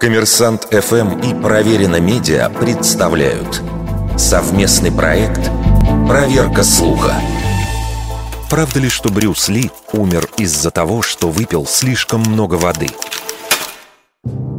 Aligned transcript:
Коммерсант 0.00 0.68
ФМ 0.70 1.20
и 1.20 1.40
Проверено 1.40 2.00
Медиа 2.00 2.50
представляют 2.50 3.62
совместный 4.16 4.90
проект 4.90 5.50
«Проверка 6.08 6.62
слуха». 6.62 7.14
Правда 8.50 8.80
ли, 8.80 8.88
что 8.88 9.08
Брюс 9.08 9.48
Ли 9.48 9.70
умер 9.92 10.28
из-за 10.36 10.70
того, 10.70 11.00
что 11.02 11.30
выпил 11.30 11.66
слишком 11.66 12.20
много 12.20 12.54
воды? 12.54 12.88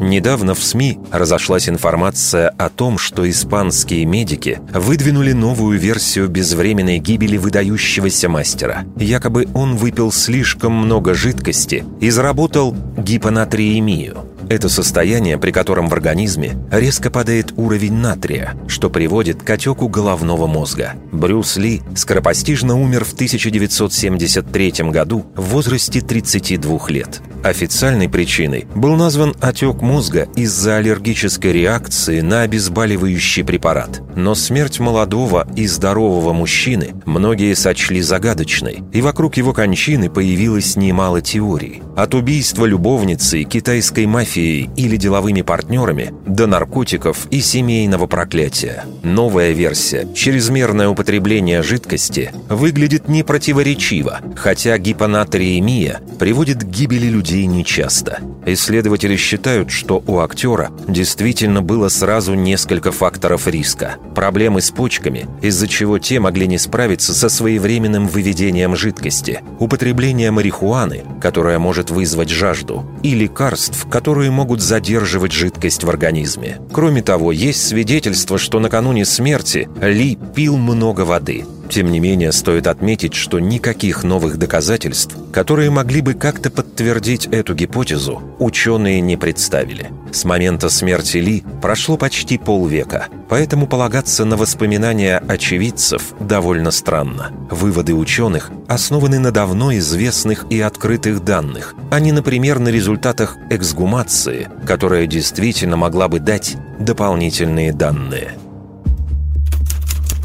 Недавно 0.00 0.54
в 0.54 0.64
СМИ 0.64 0.98
разошлась 1.12 1.68
информация 1.68 2.48
о 2.48 2.70
том, 2.70 2.96
что 2.96 3.28
испанские 3.28 4.06
медики 4.06 4.60
выдвинули 4.72 5.32
новую 5.32 5.78
версию 5.78 6.28
безвременной 6.28 6.98
гибели 6.98 7.36
выдающегося 7.36 8.30
мастера. 8.30 8.84
Якобы 8.96 9.46
он 9.52 9.76
выпил 9.76 10.10
слишком 10.10 10.72
много 10.72 11.12
жидкости 11.12 11.84
и 12.00 12.08
заработал 12.08 12.74
гипонатриемию. 12.96 14.29
Это 14.50 14.68
состояние, 14.68 15.38
при 15.38 15.52
котором 15.52 15.88
в 15.88 15.92
организме 15.92 16.58
резко 16.72 17.08
падает 17.08 17.52
уровень 17.56 17.94
натрия, 17.94 18.54
что 18.66 18.90
приводит 18.90 19.44
к 19.44 19.48
отеку 19.48 19.86
головного 19.88 20.48
мозга. 20.48 20.94
Брюс 21.12 21.56
Ли 21.56 21.82
скоропостижно 21.94 22.76
умер 22.76 23.04
в 23.04 23.12
1973 23.12 24.72
году 24.90 25.24
в 25.36 25.50
возрасте 25.50 26.00
32 26.00 26.80
лет. 26.88 27.22
Официальной 27.42 28.08
причиной 28.08 28.66
был 28.74 28.96
назван 28.96 29.34
отек 29.40 29.80
мозга 29.80 30.28
из-за 30.36 30.76
аллергической 30.76 31.52
реакции 31.52 32.20
на 32.20 32.42
обезболивающий 32.42 33.44
препарат. 33.44 34.02
Но 34.14 34.34
смерть 34.34 34.78
молодого 34.78 35.48
и 35.56 35.66
здорового 35.66 36.34
мужчины 36.34 36.90
многие 37.06 37.54
сочли 37.54 38.02
загадочной, 38.02 38.82
и 38.92 39.00
вокруг 39.00 39.38
его 39.38 39.54
кончины 39.54 40.10
появилось 40.10 40.76
немало 40.76 41.22
теорий. 41.22 41.82
От 41.96 42.14
убийства 42.14 42.66
любовницы, 42.66 43.42
китайской 43.44 44.04
мафией 44.06 44.68
или 44.76 44.96
деловыми 44.96 45.40
партнерами 45.42 46.12
до 46.26 46.46
наркотиков 46.46 47.26
и 47.30 47.40
семейного 47.40 48.06
проклятия. 48.06 48.84
Новая 49.02 49.52
версия, 49.52 50.06
чрезмерное 50.14 50.88
употребление 50.88 51.62
жидкости, 51.62 52.32
выглядит 52.48 53.08
непротиворечиво, 53.08 54.20
хотя 54.36 54.76
гипонатриемия 54.76 56.00
приводит 56.18 56.64
к 56.64 56.66
гибели 56.66 57.06
людей 57.06 57.29
людей 57.30 57.46
нечасто. 57.46 58.18
Исследователи 58.46 59.16
считают, 59.16 59.70
что 59.70 60.02
у 60.06 60.18
актера 60.20 60.70
действительно 60.88 61.62
было 61.62 61.88
сразу 61.88 62.34
несколько 62.34 62.92
факторов 62.92 63.46
риска. 63.46 63.96
Проблемы 64.14 64.60
с 64.60 64.70
почками, 64.70 65.26
из-за 65.42 65.68
чего 65.68 65.98
те 65.98 66.20
могли 66.20 66.46
не 66.46 66.58
справиться 66.58 67.14
со 67.14 67.28
своевременным 67.28 68.08
выведением 68.08 68.76
жидкости, 68.76 69.40
употребление 69.58 70.30
марихуаны, 70.30 71.04
которая 71.20 71.58
может 71.58 71.90
вызвать 71.90 72.30
жажду, 72.30 72.84
и 73.02 73.14
лекарств, 73.14 73.86
которые 73.88 74.30
могут 74.30 74.60
задерживать 74.60 75.32
жидкость 75.32 75.84
в 75.84 75.90
организме. 75.90 76.58
Кроме 76.72 77.02
того, 77.02 77.32
есть 77.32 77.66
свидетельство, 77.66 78.38
что 78.38 78.60
накануне 78.60 79.04
смерти 79.04 79.68
Ли 79.80 80.18
пил 80.34 80.56
много 80.56 81.02
воды– 81.02 81.44
тем 81.70 81.92
не 81.92 82.00
менее, 82.00 82.32
стоит 82.32 82.66
отметить, 82.66 83.14
что 83.14 83.38
никаких 83.38 84.02
новых 84.02 84.38
доказательств, 84.38 85.16
которые 85.32 85.70
могли 85.70 86.00
бы 86.00 86.14
как-то 86.14 86.50
подтвердить 86.50 87.26
эту 87.26 87.54
гипотезу, 87.54 88.20
ученые 88.40 89.00
не 89.00 89.16
представили. 89.16 89.90
С 90.10 90.24
момента 90.24 90.68
смерти 90.68 91.18
Ли 91.18 91.44
прошло 91.62 91.96
почти 91.96 92.38
полвека, 92.38 93.06
поэтому 93.28 93.68
полагаться 93.68 94.24
на 94.24 94.36
воспоминания 94.36 95.18
очевидцев 95.18 96.14
довольно 96.18 96.72
странно. 96.72 97.30
Выводы 97.50 97.94
ученых 97.94 98.50
основаны 98.66 99.20
на 99.20 99.30
давно 99.30 99.72
известных 99.76 100.46
и 100.50 100.60
открытых 100.60 101.22
данных, 101.22 101.74
а 101.90 102.00
не, 102.00 102.10
например, 102.10 102.58
на 102.58 102.70
результатах 102.70 103.36
эксгумации, 103.50 104.48
которая 104.66 105.06
действительно 105.06 105.76
могла 105.76 106.08
бы 106.08 106.18
дать 106.18 106.56
дополнительные 106.80 107.72
данные. 107.72 108.32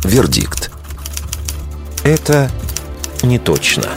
Вердикт. 0.03 0.71
Это 2.03 2.49
не 3.23 3.39
точно. 3.39 3.89